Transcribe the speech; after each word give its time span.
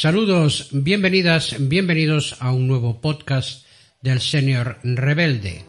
Saludos, 0.00 0.68
bienvenidas, 0.70 1.56
bienvenidos 1.58 2.36
a 2.38 2.52
un 2.52 2.68
nuevo 2.68 3.00
podcast 3.00 3.66
del 4.00 4.20
Señor 4.20 4.78
Rebelde. 4.84 5.64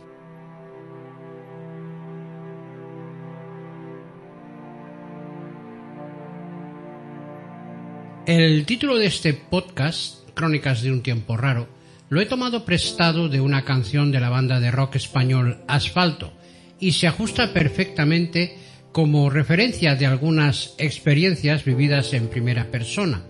El 8.27 8.67
título 8.67 8.97
de 8.97 9.07
este 9.07 9.33
podcast, 9.33 10.29
Crónicas 10.35 10.83
de 10.83 10.91
un 10.91 11.01
tiempo 11.01 11.35
raro, 11.35 11.67
lo 12.09 12.21
he 12.21 12.27
tomado 12.27 12.65
prestado 12.65 13.29
de 13.29 13.41
una 13.41 13.65
canción 13.65 14.11
de 14.11 14.19
la 14.19 14.29
banda 14.29 14.59
de 14.59 14.69
rock 14.69 14.97
español 14.97 15.63
Asfalto 15.67 16.31
y 16.79 16.91
se 16.91 17.07
ajusta 17.07 17.51
perfectamente 17.51 18.59
como 18.91 19.31
referencia 19.31 19.95
de 19.95 20.05
algunas 20.05 20.75
experiencias 20.77 21.65
vividas 21.65 22.13
en 22.13 22.27
primera 22.27 22.69
persona. 22.69 23.23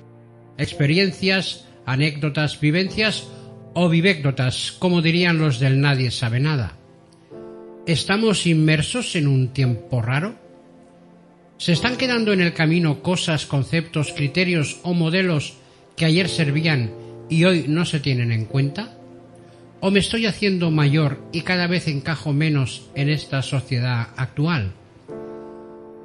Experiencias, 0.60 1.66
anécdotas, 1.86 2.60
vivencias 2.60 3.28
o 3.74 3.88
vivécdotas, 3.88 4.74
como 4.78 5.02
dirían 5.02 5.40
los 5.40 5.60
del 5.60 5.80
nadie 5.80 6.12
sabe 6.12 6.40
nada. 6.42 6.74
¿Estamos 7.86 8.46
inmersos 8.46 9.16
en 9.16 9.28
un 9.28 9.54
tiempo 9.54 10.02
raro? 10.02 10.36
¿Se 11.58 11.72
están 11.72 11.96
quedando 11.96 12.34
en 12.34 12.42
el 12.42 12.54
camino 12.54 13.02
cosas, 13.02 13.46
conceptos, 13.46 14.14
criterios 14.14 14.80
o 14.84 14.94
modelos 14.94 15.56
que 15.96 16.06
ayer 16.06 16.28
servían 16.30 16.92
y 17.30 17.46
hoy 17.46 17.66
no 17.68 17.86
se 17.86 18.02
tienen 18.02 18.32
en 18.32 18.46
cuenta? 18.46 18.98
¿O 19.80 19.92
me 19.92 20.00
estoy 20.00 20.26
haciendo 20.26 20.72
mayor 20.72 21.22
y 21.32 21.42
cada 21.42 21.68
vez 21.68 21.88
encajo 21.88 22.34
menos 22.34 22.90
en 22.96 23.10
esta 23.10 23.42
sociedad 23.42 24.10
actual? 24.18 24.74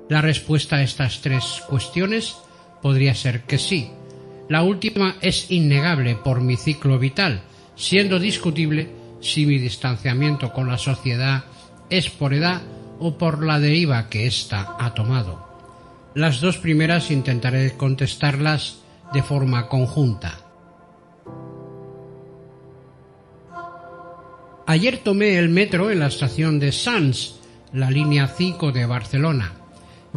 La 0.09 0.23
respuesta 0.23 0.77
a 0.77 0.83
estas 0.83 1.23
tres 1.23 1.61
cuestiones 1.69 2.37
podría 2.81 3.15
ser 3.15 3.43
que 3.43 3.59
sí. 3.59 3.91
La 4.49 4.63
última 4.63 5.17
es 5.23 5.51
innegable 5.51 6.17
por 6.17 6.41
mi 6.43 6.57
ciclo 6.57 6.99
vital, 6.99 7.43
siendo 7.77 8.19
discutible 8.19 8.91
si 9.21 9.47
mi 9.47 9.59
distanciamiento 9.59 10.53
con 10.53 10.69
la 10.69 10.77
sociedad 10.77 11.45
es 11.89 12.11
por 12.11 12.35
edad 12.35 12.61
o 12.99 13.17
por 13.17 13.43
la 13.43 13.59
deriva 13.59 14.09
que 14.09 14.27
ésta 14.27 14.77
ha 14.79 14.93
tomado. 14.95 15.49
Las 16.15 16.41
dos 16.41 16.59
primeras 16.59 17.11
intentaré 17.11 17.77
contestarlas 17.77 18.81
de 19.13 19.23
forma 19.23 19.69
conjunta. 19.69 20.39
Ayer 24.67 24.99
tomé 24.99 25.39
el 25.39 25.49
metro 25.49 25.91
en 25.91 26.01
la 26.01 26.07
estación 26.07 26.59
de 26.59 26.73
Sants, 26.73 27.37
la 27.73 27.91
línea 27.91 28.29
5 28.29 28.73
de 28.73 28.87
Barcelona. 28.87 29.53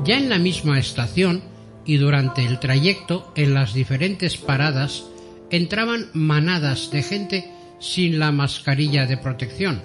Ya 0.03 0.17
en 0.17 0.29
la 0.29 0.37
misma 0.37 0.79
estación 0.79 1.41
y 1.87 1.97
durante 1.97 2.45
el 2.45 2.59
trayecto 2.59 3.31
en 3.35 3.53
las 3.55 3.73
diferentes 3.73 4.37
paradas 4.37 5.05
entraban 5.49 6.07
manadas 6.13 6.91
de 6.91 7.01
gente 7.01 7.51
sin 7.79 8.19
la 8.19 8.31
mascarilla 8.31 9.07
de 9.07 9.17
protección, 9.17 9.81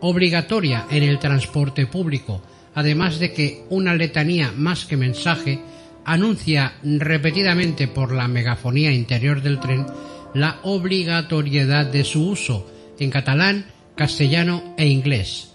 obligatoria 0.00 0.86
en 0.90 1.02
el 1.02 1.18
transporte 1.18 1.86
público, 1.86 2.40
además 2.74 3.18
de 3.18 3.32
que 3.32 3.64
una 3.68 3.94
letanía 3.94 4.52
más 4.56 4.86
que 4.86 4.96
mensaje 4.96 5.60
anuncia 6.04 6.74
repetidamente 6.82 7.88
por 7.88 8.12
la 8.12 8.28
megafonía 8.28 8.92
interior 8.92 9.42
del 9.42 9.60
tren 9.60 9.86
la 10.34 10.60
obligatoriedad 10.62 11.86
de 11.86 12.04
su 12.04 12.28
uso 12.28 12.70
en 12.98 13.10
catalán 13.10 13.66
castellano 13.96 14.74
e 14.78 14.86
inglés. 14.86 15.52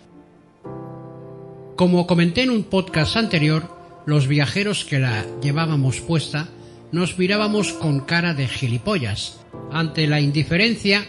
Como 1.76 2.08
comenté 2.08 2.44
en 2.44 2.52
un 2.52 2.64
podcast 2.64 3.18
anterior, 3.18 3.77
los 4.08 4.28
viajeros 4.28 4.86
que 4.86 5.00
la 5.00 5.26
llevábamos 5.42 6.00
puesta 6.00 6.48
nos 6.94 7.20
mirábamos 7.20 7.74
con 7.74 8.00
cara 8.00 8.34
de 8.34 8.48
gilipollas, 8.48 9.42
ante 9.70 10.08
la 10.08 10.22
indiferencia, 10.22 11.06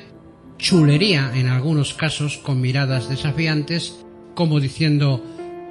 chulería 0.59 1.31
en 1.35 1.47
algunos 1.47 1.95
casos 1.95 2.39
con 2.39 2.61
miradas 2.61 3.09
desafiantes, 3.09 4.05
como 4.35 4.59
diciendo 4.59 5.25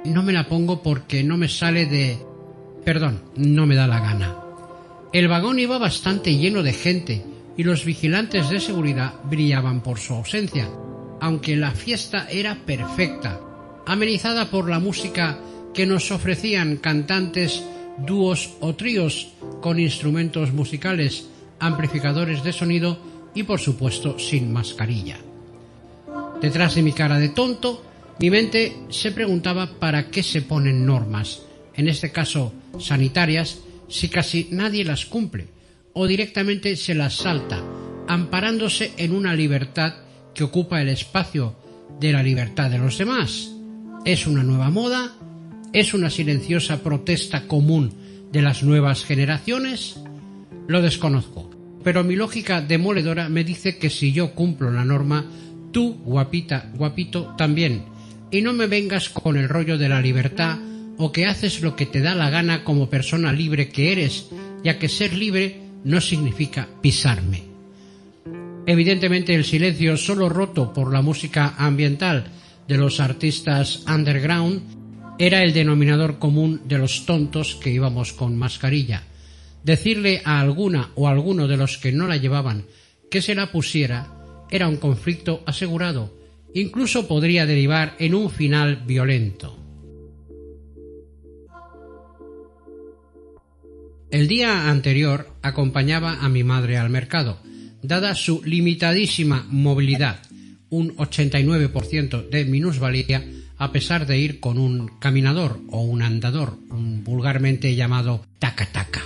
no 0.06 0.22
me 0.22 0.32
la 0.32 0.48
pongo 0.48 0.82
porque 0.82 1.22
no 1.22 1.36
me 1.36 1.48
sale 1.48 1.84
de... 1.84 2.18
perdón, 2.82 3.22
no 3.36 3.66
me 3.66 3.74
da 3.74 3.86
la 3.86 4.00
gana. 4.00 4.34
El 5.12 5.28
vagón 5.28 5.58
iba 5.58 5.76
bastante 5.76 6.34
lleno 6.34 6.62
de 6.62 6.72
gente 6.72 7.24
y 7.58 7.62
los 7.62 7.84
vigilantes 7.84 8.48
de 8.48 8.58
seguridad 8.58 9.12
brillaban 9.24 9.82
por 9.82 9.98
su 9.98 10.14
ausencia, 10.14 10.66
aunque 11.20 11.56
la 11.56 11.72
fiesta 11.72 12.26
era 12.30 12.54
perfecta, 12.64 13.38
amenizada 13.86 14.46
por 14.46 14.70
la 14.70 14.78
música 14.78 15.38
que 15.78 15.86
nos 15.86 16.10
ofrecían 16.10 16.78
cantantes, 16.78 17.62
dúos 18.04 18.58
o 18.58 18.74
tríos 18.74 19.30
con 19.62 19.78
instrumentos 19.78 20.52
musicales, 20.52 21.28
amplificadores 21.60 22.42
de 22.42 22.52
sonido 22.52 22.98
y 23.32 23.44
por 23.44 23.60
supuesto 23.60 24.18
sin 24.18 24.52
mascarilla. 24.52 25.18
Detrás 26.42 26.74
de 26.74 26.82
mi 26.82 26.90
cara 26.90 27.20
de 27.20 27.28
tonto, 27.28 27.84
mi 28.18 28.28
mente 28.28 28.76
se 28.88 29.12
preguntaba 29.12 29.78
para 29.78 30.10
qué 30.10 30.24
se 30.24 30.42
ponen 30.42 30.84
normas, 30.84 31.42
en 31.76 31.86
este 31.86 32.10
caso 32.10 32.52
sanitarias, 32.80 33.60
si 33.86 34.08
casi 34.08 34.48
nadie 34.50 34.82
las 34.82 35.06
cumple, 35.06 35.46
o 35.92 36.08
directamente 36.08 36.74
se 36.74 36.96
las 36.96 37.14
salta, 37.14 37.62
amparándose 38.08 38.94
en 38.96 39.14
una 39.14 39.32
libertad 39.32 39.94
que 40.34 40.42
ocupa 40.42 40.82
el 40.82 40.88
espacio 40.88 41.54
de 42.00 42.10
la 42.10 42.24
libertad 42.24 42.68
de 42.68 42.78
los 42.78 42.98
demás. 42.98 43.52
¿Es 44.04 44.26
una 44.26 44.42
nueva 44.42 44.70
moda? 44.70 45.17
¿Es 45.72 45.92
una 45.92 46.08
silenciosa 46.08 46.82
protesta 46.82 47.46
común 47.46 47.92
de 48.32 48.40
las 48.40 48.62
nuevas 48.62 49.04
generaciones? 49.04 50.00
Lo 50.66 50.80
desconozco, 50.80 51.50
pero 51.84 52.04
mi 52.04 52.16
lógica 52.16 52.62
demoledora 52.62 53.28
me 53.28 53.44
dice 53.44 53.76
que 53.76 53.90
si 53.90 54.12
yo 54.12 54.32
cumplo 54.34 54.70
la 54.70 54.86
norma, 54.86 55.26
tú, 55.70 55.98
guapita, 56.04 56.70
guapito, 56.74 57.34
también. 57.36 57.84
Y 58.30 58.40
no 58.40 58.54
me 58.54 58.66
vengas 58.66 59.10
con 59.10 59.36
el 59.36 59.48
rollo 59.48 59.76
de 59.76 59.90
la 59.90 60.00
libertad 60.00 60.58
o 60.96 61.12
que 61.12 61.26
haces 61.26 61.60
lo 61.60 61.76
que 61.76 61.84
te 61.84 62.00
da 62.00 62.14
la 62.14 62.30
gana 62.30 62.64
como 62.64 62.88
persona 62.88 63.30
libre 63.32 63.68
que 63.68 63.92
eres, 63.92 64.30
ya 64.64 64.78
que 64.78 64.88
ser 64.88 65.12
libre 65.12 65.60
no 65.84 66.00
significa 66.00 66.66
pisarme. 66.80 67.42
Evidentemente 68.66 69.34
el 69.34 69.44
silencio 69.44 69.98
solo 69.98 70.30
roto 70.30 70.72
por 70.72 70.92
la 70.92 71.02
música 71.02 71.54
ambiental 71.58 72.24
de 72.66 72.76
los 72.78 73.00
artistas 73.00 73.84
underground 73.86 74.77
era 75.18 75.42
el 75.42 75.52
denominador 75.52 76.18
común 76.18 76.62
de 76.66 76.78
los 76.78 77.04
tontos 77.04 77.56
que 77.56 77.70
íbamos 77.70 78.12
con 78.12 78.36
mascarilla. 78.36 79.02
Decirle 79.64 80.22
a 80.24 80.40
alguna 80.40 80.90
o 80.94 81.08
alguno 81.08 81.48
de 81.48 81.56
los 81.56 81.78
que 81.78 81.92
no 81.92 82.06
la 82.06 82.16
llevaban 82.16 82.64
que 83.10 83.22
se 83.22 83.34
la 83.34 83.50
pusiera 83.50 84.08
era 84.50 84.68
un 84.68 84.76
conflicto 84.76 85.42
asegurado, 85.46 86.14
incluso 86.54 87.08
podría 87.08 87.46
derivar 87.46 87.94
en 87.98 88.14
un 88.14 88.30
final 88.30 88.84
violento. 88.86 89.56
El 94.10 94.26
día 94.26 94.70
anterior 94.70 95.34
acompañaba 95.42 96.24
a 96.24 96.28
mi 96.30 96.42
madre 96.44 96.78
al 96.78 96.88
mercado, 96.88 97.40
dada 97.82 98.14
su 98.14 98.42
limitadísima 98.42 99.46
movilidad, 99.50 100.22
un 100.70 100.96
89% 100.96 102.28
de 102.28 102.44
minusvalía, 102.46 103.26
a 103.58 103.72
pesar 103.72 104.06
de 104.06 104.18
ir 104.18 104.40
con 104.40 104.58
un 104.58 104.88
caminador 104.98 105.60
o 105.70 105.82
un 105.82 106.02
andador, 106.02 106.58
vulgarmente 106.70 107.74
llamado 107.74 108.24
taca-taca. 108.38 109.02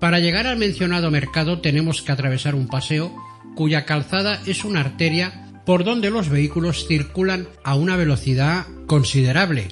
Para 0.00 0.20
llegar 0.20 0.46
al 0.46 0.58
mencionado 0.58 1.10
mercado 1.10 1.60
tenemos 1.60 2.02
que 2.02 2.12
atravesar 2.12 2.54
un 2.54 2.68
paseo 2.68 3.14
cuya 3.54 3.84
calzada 3.84 4.40
es 4.46 4.64
una 4.64 4.80
arteria 4.80 5.50
por 5.66 5.84
donde 5.84 6.10
los 6.10 6.28
vehículos 6.28 6.86
circulan 6.86 7.48
a 7.64 7.74
una 7.74 7.96
velocidad 7.96 8.66
considerable, 8.86 9.68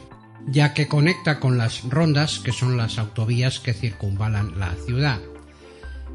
ya 0.46 0.74
que 0.74 0.88
conecta 0.88 1.40
con 1.40 1.58
las 1.58 1.82
rondas, 1.84 2.40
que 2.40 2.52
son 2.52 2.76
las 2.76 2.98
autovías 2.98 3.60
que 3.60 3.72
circunvalan 3.72 4.58
la 4.58 4.74
ciudad. 4.84 5.20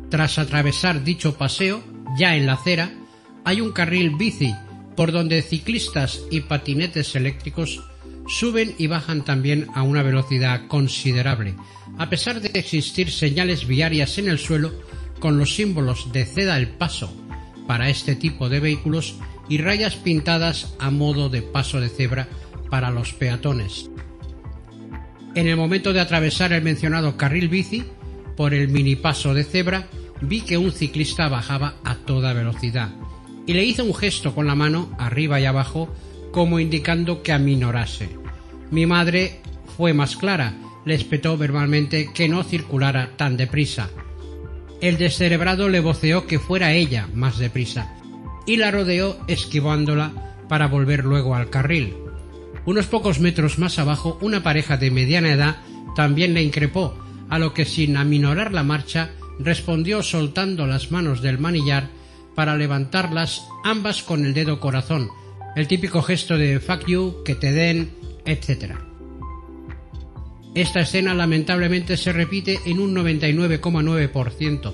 Tras 0.09 0.37
atravesar 0.37 1.03
dicho 1.03 1.37
paseo, 1.37 1.81
ya 2.17 2.35
en 2.35 2.45
la 2.45 2.53
acera, 2.53 2.91
hay 3.45 3.61
un 3.61 3.71
carril 3.71 4.15
bici 4.17 4.53
por 5.01 5.11
donde 5.11 5.41
ciclistas 5.41 6.21
y 6.29 6.41
patinetes 6.41 7.15
eléctricos 7.15 7.81
suben 8.27 8.75
y 8.77 8.85
bajan 8.85 9.25
también 9.25 9.65
a 9.73 9.81
una 9.81 10.03
velocidad 10.03 10.67
considerable, 10.67 11.55
a 11.97 12.07
pesar 12.07 12.39
de 12.39 12.51
existir 12.59 13.09
señales 13.09 13.65
viarias 13.65 14.19
en 14.19 14.29
el 14.29 14.37
suelo 14.37 14.71
con 15.19 15.39
los 15.39 15.55
símbolos 15.55 16.11
de 16.13 16.25
ceda 16.25 16.55
el 16.55 16.67
paso 16.67 17.11
para 17.65 17.89
este 17.89 18.15
tipo 18.15 18.47
de 18.47 18.59
vehículos 18.59 19.15
y 19.49 19.57
rayas 19.57 19.95
pintadas 19.95 20.75
a 20.77 20.91
modo 20.91 21.29
de 21.29 21.41
paso 21.41 21.81
de 21.81 21.89
cebra 21.89 22.27
para 22.69 22.91
los 22.91 23.11
peatones. 23.11 23.89
En 25.33 25.47
el 25.47 25.57
momento 25.57 25.93
de 25.93 26.01
atravesar 26.01 26.53
el 26.53 26.61
mencionado 26.61 27.17
carril 27.17 27.49
bici, 27.49 27.85
por 28.37 28.53
el 28.53 28.67
mini 28.67 28.95
paso 28.95 29.33
de 29.33 29.45
cebra, 29.45 29.87
vi 30.21 30.41
que 30.41 30.59
un 30.59 30.71
ciclista 30.71 31.27
bajaba 31.27 31.77
a 31.83 31.95
toda 31.95 32.33
velocidad 32.33 32.91
y 33.45 33.53
le 33.53 33.63
hice 33.63 33.81
un 33.81 33.93
gesto 33.93 34.33
con 34.33 34.47
la 34.47 34.55
mano 34.55 34.89
arriba 34.97 35.39
y 35.39 35.45
abajo 35.45 35.93
como 36.31 36.59
indicando 36.59 37.23
que 37.23 37.31
aminorase. 37.31 38.09
Mi 38.69 38.85
madre 38.85 39.41
fue 39.77 39.93
más 39.93 40.15
clara, 40.15 40.55
le 40.85 40.95
espetó 40.95 41.37
verbalmente 41.37 42.11
que 42.13 42.29
no 42.29 42.43
circulara 42.43 43.11
tan 43.17 43.37
deprisa. 43.37 43.89
El 44.79 44.97
descerebrado 44.97 45.69
le 45.69 45.79
voceó 45.79 46.25
que 46.25 46.39
fuera 46.39 46.73
ella 46.73 47.07
más 47.13 47.37
deprisa 47.37 47.93
y 48.45 48.57
la 48.57 48.71
rodeó 48.71 49.17
esquivándola 49.27 50.35
para 50.47 50.67
volver 50.67 51.05
luego 51.05 51.35
al 51.35 51.49
carril. 51.49 51.93
Unos 52.65 52.87
pocos 52.87 53.19
metros 53.19 53.59
más 53.59 53.79
abajo, 53.79 54.17
una 54.21 54.43
pareja 54.43 54.77
de 54.77 54.91
mediana 54.91 55.31
edad 55.31 55.57
también 55.95 56.33
le 56.33 56.43
increpó, 56.43 56.97
a 57.29 57.39
lo 57.39 57.53
que 57.53 57.65
sin 57.65 57.97
aminorar 57.97 58.53
la 58.53 58.63
marcha 58.63 59.11
respondió 59.39 60.03
soltando 60.03 60.67
las 60.67 60.91
manos 60.91 61.21
del 61.21 61.39
manillar 61.39 61.89
para 62.35 62.55
levantarlas 62.55 63.47
ambas 63.63 64.03
con 64.03 64.25
el 64.25 64.33
dedo 64.33 64.59
corazón, 64.59 65.09
el 65.55 65.67
típico 65.67 66.01
gesto 66.01 66.37
de 66.37 66.59
fuck 66.59 66.87
you, 66.87 67.23
que 67.25 67.35
te 67.35 67.51
den, 67.51 67.91
etc. 68.25 68.75
Esta 70.53 70.81
escena 70.81 71.13
lamentablemente 71.13 71.97
se 71.97 72.11
repite 72.11 72.59
en 72.65 72.79
un 72.79 72.95
99,9%. 72.95 74.73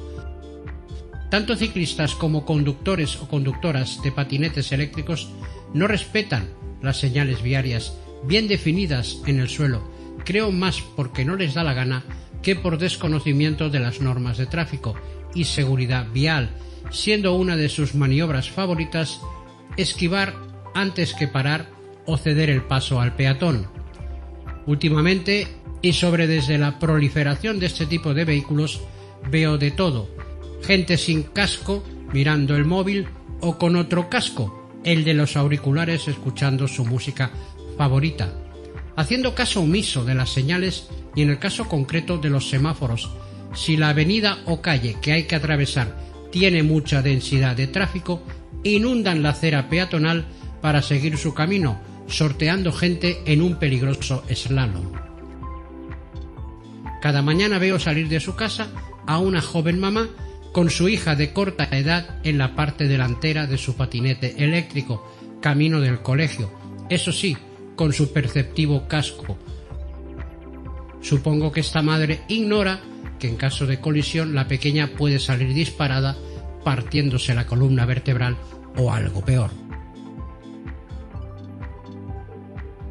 Tanto 1.29 1.55
ciclistas 1.55 2.15
como 2.15 2.45
conductores 2.45 3.17
o 3.17 3.27
conductoras 3.27 4.01
de 4.01 4.11
patinetes 4.11 4.71
eléctricos 4.71 5.29
no 5.73 5.87
respetan 5.87 6.49
las 6.81 6.99
señales 6.99 7.41
viarias 7.41 7.97
bien 8.23 8.47
definidas 8.47 9.21
en 9.25 9.39
el 9.39 9.49
suelo, 9.49 9.91
creo 10.25 10.51
más 10.51 10.81
porque 10.95 11.25
no 11.25 11.35
les 11.35 11.53
da 11.53 11.63
la 11.63 11.73
gana 11.73 12.03
que 12.41 12.55
por 12.55 12.77
desconocimiento 12.77 13.69
de 13.69 13.79
las 13.79 13.99
normas 13.99 14.37
de 14.37 14.45
tráfico 14.45 14.95
y 15.33 15.45
seguridad 15.45 16.07
vial, 16.11 16.51
siendo 16.91 17.35
una 17.35 17.55
de 17.55 17.69
sus 17.69 17.95
maniobras 17.95 18.49
favoritas 18.49 19.21
esquivar 19.77 20.35
antes 20.73 21.13
que 21.13 21.27
parar 21.27 21.69
o 22.05 22.17
ceder 22.17 22.49
el 22.49 22.63
paso 22.63 22.99
al 23.01 23.15
peatón. 23.15 23.67
Últimamente, 24.65 25.47
y 25.81 25.93
sobre 25.93 26.27
desde 26.27 26.57
la 26.57 26.79
proliferación 26.79 27.59
de 27.59 27.67
este 27.67 27.85
tipo 27.85 28.13
de 28.13 28.25
vehículos, 28.25 28.81
veo 29.29 29.57
de 29.57 29.71
todo. 29.71 30.09
Gente 30.63 30.97
sin 30.97 31.23
casco 31.23 31.83
mirando 32.13 32.55
el 32.55 32.65
móvil 32.65 33.07
o 33.41 33.57
con 33.57 33.75
otro 33.75 34.09
casco, 34.09 34.69
el 34.83 35.03
de 35.03 35.13
los 35.13 35.35
auriculares 35.35 36.07
escuchando 36.07 36.67
su 36.67 36.85
música 36.85 37.31
favorita, 37.77 38.33
haciendo 38.95 39.35
caso 39.35 39.61
omiso 39.61 40.03
de 40.05 40.15
las 40.15 40.29
señales 40.29 40.89
y 41.15 41.21
en 41.21 41.29
el 41.29 41.39
caso 41.39 41.67
concreto 41.67 42.17
de 42.17 42.29
los 42.29 42.49
semáforos. 42.49 43.09
Si 43.57 43.75
la 43.75 43.89
avenida 43.89 44.37
o 44.45 44.61
calle 44.61 44.97
que 45.01 45.13
hay 45.13 45.23
que 45.23 45.35
atravesar 45.35 45.97
tiene 46.31 46.61
mucha 46.61 47.01
densidad 47.01 47.55
de 47.55 47.65
tráfico, 47.65 48.21
inundan 48.63 49.23
la 49.23 49.29
acera 49.29 49.67
peatonal 49.67 50.25
para 50.61 50.83
seguir 50.83 51.17
su 51.17 51.33
camino, 51.33 51.81
sorteando 52.05 52.71
gente 52.71 53.17
en 53.25 53.41
un 53.41 53.55
peligroso 53.55 54.23
slalom. 54.29 54.91
Cada 57.01 57.23
mañana 57.23 57.57
veo 57.57 57.79
salir 57.79 58.07
de 58.09 58.19
su 58.19 58.35
casa 58.35 58.67
a 59.07 59.17
una 59.17 59.41
joven 59.41 59.79
mamá 59.79 60.07
con 60.51 60.69
su 60.69 60.87
hija 60.87 61.15
de 61.15 61.33
corta 61.33 61.67
edad 61.71 62.19
en 62.23 62.37
la 62.37 62.55
parte 62.55 62.87
delantera 62.87 63.47
de 63.47 63.57
su 63.57 63.75
patinete 63.75 64.35
eléctrico, 64.37 65.11
camino 65.41 65.81
del 65.81 66.03
colegio, 66.03 66.51
eso 66.89 67.11
sí, 67.11 67.35
con 67.75 67.91
su 67.91 68.13
perceptivo 68.13 68.87
casco. 68.87 69.35
Supongo 71.01 71.51
que 71.51 71.61
esta 71.61 71.81
madre 71.81 72.21
ignora 72.27 72.81
que 73.19 73.27
en 73.27 73.35
caso 73.35 73.65
de 73.65 73.79
colisión 73.79 74.35
la 74.35 74.47
pequeña 74.47 74.91
puede 74.97 75.19
salir 75.19 75.53
disparada 75.53 76.15
partiéndose 76.63 77.33
la 77.33 77.45
columna 77.45 77.85
vertebral 77.85 78.37
o 78.75 78.91
algo 78.91 79.23
peor. 79.23 79.51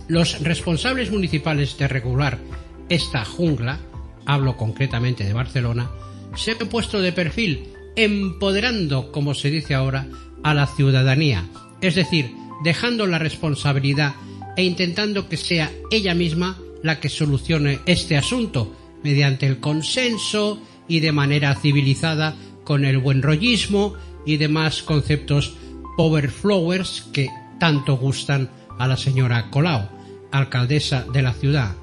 Los 0.09 0.41
responsables 0.41 1.11
municipales 1.11 1.77
de 1.79 1.89
regular 1.89 2.39
esta 2.89 3.25
jungla, 3.25 3.81
hablo 4.25 4.57
concretamente 4.57 5.25
de 5.25 5.33
Barcelona, 5.33 5.91
se 6.37 6.53
han 6.53 6.69
puesto 6.69 7.01
de 7.01 7.13
perfil 7.13 7.73
empoderando, 7.97 9.11
como 9.11 9.35
se 9.35 9.51
dice 9.51 9.75
ahora, 9.75 10.07
a 10.43 10.55
la 10.55 10.67
ciudadanía, 10.67 11.45
es 11.81 11.95
decir, 11.95 12.31
dejando 12.63 13.07
la 13.07 13.19
responsabilidad 13.19 14.15
e 14.57 14.65
intentando 14.65 15.29
que 15.29 15.37
sea 15.37 15.73
ella 15.91 16.15
misma 16.15 16.59
la 16.83 17.01
que 17.01 17.09
solucione 17.09 17.81
este 17.87 18.17
asunto 18.17 18.75
mediante 19.07 19.47
el 19.47 19.61
consenso 19.61 20.61
y 20.89 20.99
de 20.99 21.13
manera 21.13 21.55
civilizada 21.55 22.35
con 22.65 22.85
el 22.85 22.99
buen 22.99 23.23
rollismo 23.23 23.95
y 24.27 24.37
demás 24.37 24.83
conceptos 24.83 25.55
power 25.97 26.29
flowers 26.29 27.07
que 27.13 27.31
tanto 27.61 27.97
gustan 27.99 28.51
a 28.81 28.89
la 28.89 28.97
señora 28.97 29.49
Colau, 29.49 29.89
alcaldesa 30.33 31.07
de 31.13 31.23
la 31.23 31.35
ciudad. 31.35 31.77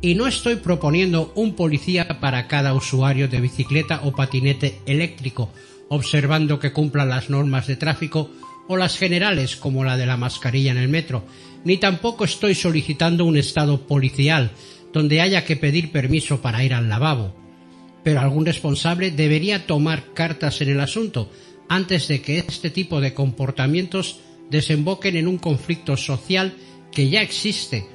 Y 0.00 0.14
no 0.14 0.26
estoy 0.26 0.56
proponiendo 0.56 1.30
un 1.34 1.54
policía 1.54 2.08
para 2.20 2.48
cada 2.48 2.72
usuario 2.72 3.28
de 3.28 3.42
bicicleta 3.42 4.00
o 4.04 4.12
patinete 4.12 4.80
eléctrico, 4.86 5.52
observando 5.90 6.58
que 6.58 6.72
cumpla 6.72 7.04
las 7.04 7.28
normas 7.28 7.66
de 7.66 7.76
tráfico 7.76 8.30
o 8.66 8.78
las 8.78 8.96
generales 8.96 9.56
como 9.56 9.84
la 9.84 9.98
de 9.98 10.06
la 10.06 10.16
mascarilla 10.16 10.70
en 10.70 10.78
el 10.78 10.88
metro, 10.88 11.22
ni 11.64 11.76
tampoco 11.76 12.24
estoy 12.24 12.54
solicitando 12.54 13.26
un 13.26 13.36
estado 13.36 13.86
policial 13.86 14.52
donde 14.92 15.20
haya 15.20 15.44
que 15.44 15.56
pedir 15.56 15.92
permiso 15.92 16.40
para 16.40 16.64
ir 16.64 16.74
al 16.74 16.88
lavabo. 16.88 17.34
Pero 18.02 18.20
algún 18.20 18.46
responsable 18.46 19.10
debería 19.10 19.66
tomar 19.66 20.12
cartas 20.14 20.60
en 20.60 20.70
el 20.70 20.80
asunto 20.80 21.30
antes 21.68 22.08
de 22.08 22.20
que 22.20 22.38
este 22.38 22.70
tipo 22.70 23.00
de 23.00 23.14
comportamientos 23.14 24.20
desemboquen 24.50 25.16
en 25.16 25.28
un 25.28 25.38
conflicto 25.38 25.96
social 25.96 26.54
que 26.90 27.08
ya 27.08 27.22
existe 27.22 27.86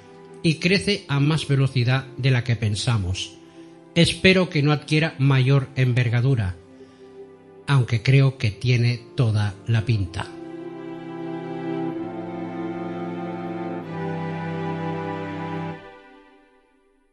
y 0.43 0.55
crece 0.55 1.05
a 1.07 1.19
más 1.19 1.47
velocidad 1.47 2.05
de 2.17 2.31
la 2.31 2.43
que 2.43 2.55
pensamos. 2.55 3.35
Espero 3.95 4.49
que 4.49 4.61
no 4.61 4.71
adquiera 4.71 5.15
mayor 5.17 5.69
envergadura, 5.75 6.55
aunque 7.67 8.01
creo 8.01 8.37
que 8.37 8.51
tiene 8.51 9.01
toda 9.15 9.55
la 9.67 9.85
pinta. 9.85 10.27